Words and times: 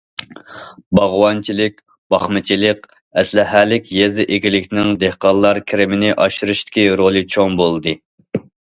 باغۋەنچىلىك، 0.99 1.77
باقمىچىلىق، 2.15 2.89
ئەسلىھەلىك 3.23 3.93
يېزا 3.99 4.27
ئىگىلىكىنىڭ 4.39 4.99
دېھقانلار 5.05 5.65
كىرىمىنى 5.71 6.15
ئاشۇرۇشتىكى 6.25 6.91
رولى 7.05 7.27
چوڭ 7.37 7.61
بولدى. 7.65 7.99